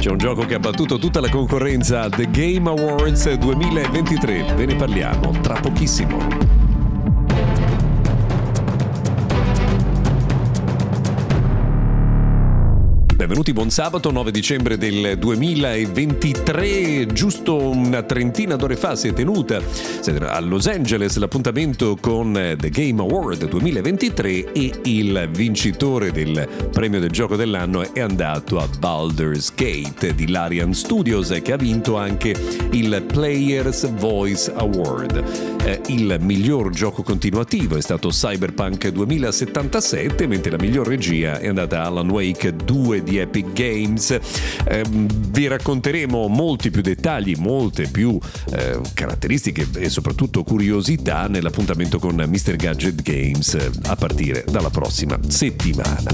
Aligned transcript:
C'è 0.00 0.08
un 0.08 0.16
gioco 0.16 0.46
che 0.46 0.54
ha 0.54 0.58
battuto 0.58 0.96
tutta 0.96 1.20
la 1.20 1.28
concorrenza 1.28 2.08
The 2.08 2.30
Game 2.30 2.70
Awards 2.70 3.34
2023. 3.34 4.54
Ve 4.54 4.64
ne 4.64 4.74
parliamo 4.74 5.30
tra 5.42 5.60
pochissimo. 5.60 6.69
Benvenuti, 13.20 13.52
buon 13.52 13.68
sabato 13.68 14.10
9 14.10 14.30
dicembre 14.30 14.78
del 14.78 15.18
2023. 15.18 17.04
Giusto 17.12 17.68
una 17.68 18.02
trentina 18.02 18.56
d'ore 18.56 18.76
fa 18.76 18.96
si 18.96 19.08
è 19.08 19.12
tenuta 19.12 19.60
a 20.20 20.40
Los 20.40 20.66
Angeles 20.66 21.18
l'appuntamento 21.18 21.98
con 22.00 22.32
The 22.32 22.70
Game 22.70 22.98
Award 22.98 23.46
2023 23.46 24.52
e 24.52 24.72
il 24.84 25.28
vincitore 25.34 26.12
del 26.12 26.48
premio 26.72 26.98
del 26.98 27.10
gioco 27.10 27.36
dell'anno 27.36 27.92
è 27.92 28.00
andato 28.00 28.58
a 28.58 28.66
Baldur's 28.78 29.52
Gate 29.54 30.14
di 30.14 30.26
Larian 30.30 30.72
Studios 30.72 31.38
che 31.42 31.52
ha 31.52 31.56
vinto 31.56 31.98
anche 31.98 32.34
il 32.70 33.04
Players 33.06 33.86
Voice 33.96 34.50
Award. 34.54 35.58
Eh, 35.62 35.78
il 35.88 36.16
miglior 36.22 36.70
gioco 36.70 37.02
continuativo 37.02 37.76
è 37.76 37.82
stato 37.82 38.08
Cyberpunk 38.08 38.88
2077 38.88 40.26
mentre 40.26 40.52
la 40.52 40.58
miglior 40.58 40.86
regia 40.86 41.38
è 41.38 41.48
andata 41.48 41.82
a 41.82 41.84
Alan 41.84 42.08
Wake 42.08 42.56
2 42.56 43.02
di 43.02 43.09
Epic 43.18 43.52
Games. 43.52 44.10
Eh, 44.64 44.84
vi 44.88 45.46
racconteremo 45.46 46.28
molti 46.28 46.70
più 46.70 46.82
dettagli, 46.82 47.34
molte 47.36 47.88
più 47.88 48.18
eh, 48.52 48.80
caratteristiche 48.94 49.66
e 49.76 49.88
soprattutto 49.88 50.42
curiosità 50.42 51.26
nell'appuntamento 51.26 51.98
con 51.98 52.14
Mr. 52.14 52.56
Gadget 52.56 53.02
Games 53.02 53.54
eh, 53.54 53.70
a 53.84 53.96
partire 53.96 54.44
dalla 54.50 54.70
prossima 54.70 55.18
settimana. 55.26 56.10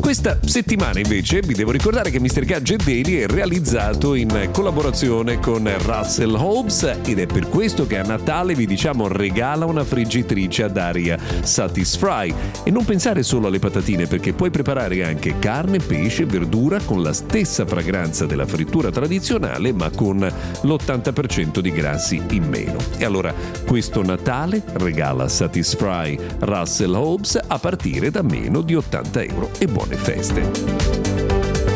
Questa 0.00 0.38
settimana 0.44 0.98
invece 0.98 1.40
vi 1.40 1.54
devo 1.54 1.70
ricordare 1.70 2.10
che 2.10 2.20
Mr. 2.20 2.44
Gadget 2.44 2.84
Daily 2.84 3.16
è 3.16 3.26
realizzato 3.26 4.14
in 4.14 4.48
collaborazione 4.50 5.38
con 5.38 5.70
Russell 5.84 6.34
Hobbs 6.34 6.98
ed 7.04 7.18
è 7.18 7.26
per 7.26 7.48
questo 7.48 7.86
che 7.86 7.98
a 7.98 8.02
Natale 8.02 8.54
vi 8.54 8.66
diciamo 8.66 9.08
regala 9.08 9.66
una 9.66 9.84
friggitrice 9.84 10.64
ad 10.64 10.76
aria 10.76 11.18
Satisfry 11.42 12.34
e 12.64 12.70
non 12.70 12.84
pensare 12.84 13.22
solo 13.22 13.48
alle 13.48 13.58
patatine 13.58 14.06
perché 14.06 14.32
puoi 14.32 14.50
preparare 14.50 15.04
anche 15.04 15.38
carne, 15.38 15.78
pesce 15.78 16.19
pesce 16.20 16.24
verdura 16.24 16.80
con 16.80 17.02
la 17.02 17.12
stessa 17.12 17.66
fragranza 17.66 18.26
della 18.26 18.46
frittura 18.46 18.90
tradizionale 18.90 19.72
ma 19.72 19.90
con 19.90 20.18
l'80% 20.18 21.60
di 21.60 21.70
grassi 21.70 22.22
in 22.30 22.44
meno. 22.44 22.78
E 22.98 23.04
allora 23.04 23.32
questo 23.66 24.02
Natale 24.02 24.62
regala 24.74 25.28
Satisfry 25.28 26.18
Russell 26.40 26.94
Hobbs 26.94 27.38
a 27.46 27.58
partire 27.58 28.10
da 28.10 28.22
meno 28.22 28.60
di 28.60 28.74
80 28.74 29.22
euro 29.22 29.50
e 29.58 29.66
buone 29.66 29.96
feste. 29.96 31.69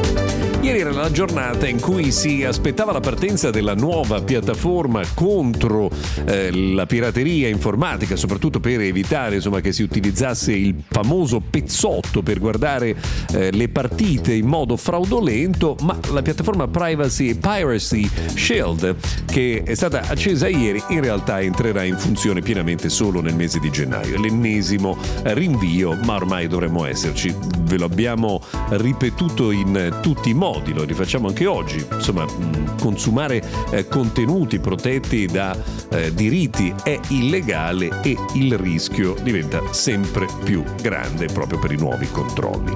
Ieri 0.65 0.81
era 0.81 0.93
la 0.93 1.11
giornata 1.11 1.69
in 1.69 1.79
cui 1.79 2.11
si 2.11 2.43
aspettava 2.43 2.91
la 2.91 3.01
partenza 3.01 3.51
della 3.51 3.75
nuova 3.75 4.23
piattaforma 4.23 5.03
contro 5.13 5.91
eh, 6.25 6.51
la 6.51 6.87
pirateria 6.87 7.49
informatica, 7.49 8.17
soprattutto 8.17 8.61
per 8.61 8.81
evitare 8.81 9.35
insomma, 9.35 9.61
che 9.61 9.73
si 9.73 9.83
utilizzasse 9.83 10.55
il 10.55 10.75
famoso 10.89 11.41
pezzotto 11.41 12.23
per 12.23 12.39
guardare 12.39 12.97
eh, 13.33 13.53
le 13.53 13.69
partite 13.69 14.33
in 14.33 14.47
modo 14.47 14.79
fraudolento, 14.79 15.77
ma 15.83 15.99
la 16.11 16.23
piattaforma 16.23 16.67
Privacy 16.67 17.35
Piracy 17.35 18.09
Shield, 18.35 18.97
che 19.27 19.65
è 19.67 19.75
stata 19.75 20.09
accesa 20.09 20.49
ieri, 20.49 20.83
in 20.89 21.03
realtà 21.03 21.43
entrerà 21.43 21.83
in 21.83 21.99
funzione 21.99 22.41
pienamente 22.41 22.89
solo 22.89 23.21
nel 23.21 23.35
mese 23.35 23.59
di 23.61 23.71
gennaio. 23.71 24.15
È 24.15 24.19
l'ennesimo 24.19 24.97
rinvio, 25.25 25.95
ma 26.07 26.15
ormai 26.15 26.49
dovremmo 26.49 26.87
esserci. 26.87 27.37
Ve 27.65 27.77
lo 27.77 27.85
abbiamo 27.85 28.41
ripetuto 28.71 29.51
in 29.51 29.99
tutti 30.01 30.31
i 30.31 30.35
modi 30.35 30.53
modi, 30.55 30.73
lo 30.73 30.85
rifacciamo 30.85 31.29
anche 31.29 31.47
oggi. 31.47 31.85
Insomma, 31.93 32.25
mm, 32.25 32.79
consumare 32.81 33.43
eh, 33.71 33.89
contenuti 33.89 34.59
protetti 34.61 35.27
da 35.27 35.57
eh, 35.91 36.13
diritti 36.15 36.73
è 36.83 36.99
illegale 37.09 38.01
e 38.03 38.17
il 38.35 38.57
rischio 38.57 39.15
diventa 39.23 39.61
sempre 39.73 40.27
più 40.45 40.63
grande 40.81 41.27
proprio 41.27 41.59
per 41.59 41.73
i 41.73 41.77
nuovi 41.77 42.09
controlli. 42.09 42.75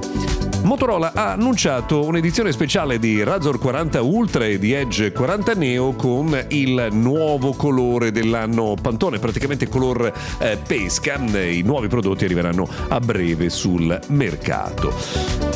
Motorola 0.62 1.12
ha 1.14 1.32
annunciato 1.32 2.04
un'edizione 2.04 2.50
speciale 2.52 2.98
di 2.98 3.22
Razor 3.22 3.58
40 3.58 4.02
Ultra 4.02 4.44
e 4.44 4.58
di 4.58 4.72
Edge 4.72 5.12
40 5.12 5.54
Neo 5.54 5.92
con 5.92 6.46
il 6.48 6.88
nuovo 6.90 7.52
colore 7.52 8.10
dell'anno 8.10 8.74
Pantone, 8.80 9.18
praticamente 9.18 9.68
color 9.68 10.12
eh, 10.38 10.58
pesca. 10.66 11.14
I 11.14 11.62
nuovi 11.62 11.86
prodotti 11.86 12.24
arriveranno 12.24 12.68
a 12.88 12.98
breve 12.98 13.50
sul 13.50 13.98
mercato. 14.08 14.92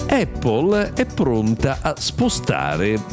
Apple 0.08 0.92
è 0.94 1.04
pronta 1.04 1.78
a 1.80 1.94
spostare 1.98 2.11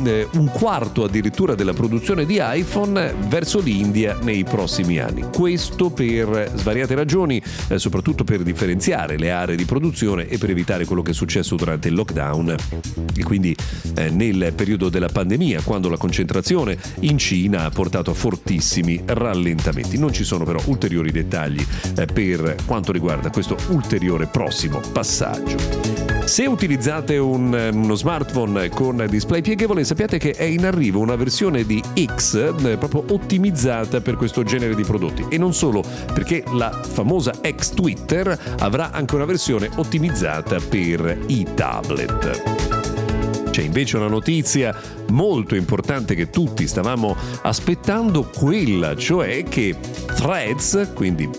eh, 0.04 0.28
un 0.34 0.48
quarto 0.52 1.04
addirittura 1.04 1.56
della 1.56 1.74
produzione 1.74 2.26
di 2.26 2.40
iPhone 2.42 3.14
verso 3.28 3.60
l'India 3.60 4.18
nei 4.22 4.44
prossimi 4.44 5.00
anni. 5.00 5.26
Questo 5.34 5.90
per 5.90 6.52
svariate 6.56 6.96
ragioni, 6.96 7.42
eh, 7.68 7.80
soprattutto 7.80 8.24
per 8.24 8.44
differenziare 8.44 9.18
le 9.18 9.32
aree 9.32 9.56
di 9.56 9.66
produzione 9.66 10.28
e 10.28 10.38
per 10.38 10.52
evitare 10.52 10.86
quello 10.86 11.02
che 11.02 11.12
è 11.12 11.14
successo 11.14 11.56
durante 11.56 11.88
il 11.88 11.96
lockdown 11.96 12.56
e 13.16 13.24
quindi 13.24 13.56
eh, 13.96 14.10
nel 14.10 14.54
periodo 14.56 14.90
della 14.90 15.10
pandemia, 15.10 15.62
quando 15.62 15.90
la 15.90 15.98
concentrazione 15.98 16.78
in 17.02 17.18
Cina 17.18 17.66
ha 17.66 17.70
portato 17.70 18.12
a 18.12 18.14
fortissimi 18.14 19.02
rallentamenti. 19.06 19.98
Non 19.98 20.14
ci 20.14 20.24
sono 20.24 20.46
però 20.46 20.60
ulteriori 20.66 21.12
dettagli 21.12 21.66
eh, 21.96 22.06
per 22.06 22.56
quanto 22.66 22.92
riguarda 22.92 23.30
questo 23.30 23.58
ulteriore 23.70 24.28
prossimo 24.28 24.80
passaggio. 24.92 26.19
Se 26.30 26.46
utilizzate 26.46 27.18
un, 27.18 27.72
uno 27.74 27.96
smartphone 27.96 28.70
con 28.70 29.04
display 29.10 29.42
pieghevole, 29.42 29.84
sappiate 29.84 30.20
che 30.20 30.34
è 30.34 30.44
in 30.44 30.64
arrivo 30.64 31.00
una 31.00 31.16
versione 31.16 31.66
di 31.66 31.82
X 32.06 32.36
eh, 32.36 32.78
proprio 32.78 33.04
ottimizzata 33.10 34.00
per 34.00 34.16
questo 34.16 34.44
genere 34.44 34.76
di 34.76 34.84
prodotti. 34.84 35.26
E 35.28 35.40
non 35.40 35.56
solo, 35.56 35.84
perché 36.14 36.44
la 36.54 36.70
famosa 36.70 37.34
X 37.44 37.72
Twitter 37.72 38.40
avrà 38.60 38.92
anche 38.92 39.16
una 39.16 39.26
versione 39.26 39.72
ottimizzata 39.76 40.60
per 40.60 41.18
i 41.26 41.48
tablet. 41.56 43.50
C'è 43.50 43.64
invece 43.64 43.98
una 43.98 44.08
notizia 44.08 44.74
molto 45.10 45.56
importante 45.56 46.14
che 46.14 46.30
tutti 46.30 46.68
stavamo 46.68 47.16
aspettando, 47.42 48.30
quella 48.30 48.96
cioè 48.96 49.44
che 49.44 49.76
Threads, 50.16 50.92
quindi 50.94 51.30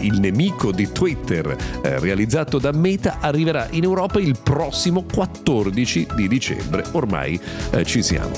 il 0.00 0.20
nemico 0.20 0.72
di 0.72 0.90
Twitter 0.92 1.56
eh, 1.82 1.98
realizzato 1.98 2.58
da 2.58 2.72
Meta, 2.72 3.18
arriverà 3.20 3.68
in 3.70 3.84
Europa 3.84 4.18
il 4.18 4.36
prossimo 4.42 5.04
14 5.04 6.08
di 6.14 6.28
dicembre. 6.28 6.84
Ormai 6.92 7.40
eh, 7.70 7.84
ci 7.84 8.02
siamo. 8.02 8.30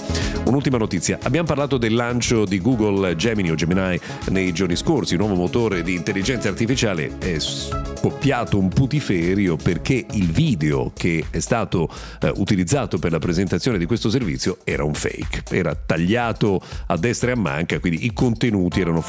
Un'ultima 0.44 0.76
notizia, 0.76 1.18
abbiamo 1.22 1.46
parlato 1.46 1.78
del 1.78 1.94
lancio 1.94 2.44
di 2.44 2.60
Google 2.60 3.16
Gemini 3.16 3.50
o 3.50 3.54
Gemini 3.54 3.98
nei 4.30 4.52
giorni 4.52 4.76
scorsi, 4.76 5.14
il 5.14 5.20
nuovo 5.20 5.34
motore 5.34 5.82
di 5.82 5.94
intelligenza 5.94 6.48
artificiale 6.48 7.18
è 7.18 7.38
scoppiato 7.38 8.58
un 8.58 8.68
putiferio 8.68 9.56
perché 9.56 10.04
il 10.12 10.30
video 10.30 10.92
che 10.94 11.24
è 11.30 11.38
stato 11.38 11.88
eh, 12.20 12.32
utilizzato 12.36 12.98
per 12.98 13.12
la 13.12 13.18
presentazione 13.18 13.78
di 13.78 13.86
questo 13.86 14.10
servizio 14.10 14.58
era 14.64 14.84
un 14.84 14.94
fake, 14.94 15.44
era 15.50 15.74
tagliato 15.74 16.60
a 16.86 16.96
destra 16.96 17.30
e 17.30 17.34
a 17.34 17.36
manca, 17.36 17.78
quindi 17.78 18.04
i 18.04 18.12
contenuti 18.12 18.80
erano 18.80 19.00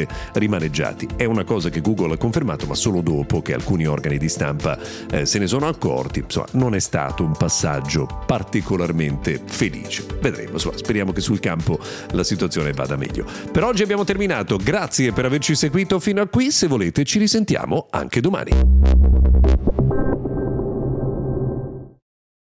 fortemente 0.00 0.08
rimaneggiati. 0.34 1.08
È 1.16 1.24
una 1.24 1.44
cosa 1.44 1.68
che 1.68 1.80
Google 1.80 2.14
ha 2.14 2.16
confermato, 2.16 2.66
ma 2.66 2.74
solo 2.74 3.00
dopo 3.00 3.42
che 3.42 3.54
alcuni 3.54 3.86
organi 3.86 4.18
di 4.18 4.28
stampa 4.28 4.78
eh, 5.10 5.26
se 5.26 5.38
ne 5.38 5.46
sono 5.46 5.66
accorti. 5.66 6.20
Insomma, 6.20 6.46
non 6.52 6.74
è 6.74 6.78
stato 6.78 7.24
un 7.24 7.32
passaggio 7.32 8.06
particolarmente 8.26 9.40
felice. 9.44 10.04
Vedremo, 10.20 10.52
insomma, 10.52 10.76
speriamo 10.76 11.12
che 11.12 11.20
sul 11.20 11.40
campo 11.40 11.78
la 12.12 12.24
situazione 12.24 12.72
vada 12.72 12.96
meglio. 12.96 13.26
Per 13.50 13.64
oggi 13.64 13.82
abbiamo 13.82 14.04
terminato, 14.04 14.56
grazie 14.56 15.12
per 15.12 15.24
averci 15.24 15.54
seguito 15.54 15.98
fino 15.98 16.20
a 16.20 16.26
qui, 16.26 16.50
se 16.50 16.66
volete 16.66 17.04
ci 17.04 17.18
risentiamo 17.18 17.86
anche 17.90 18.20
domani. 18.20 19.79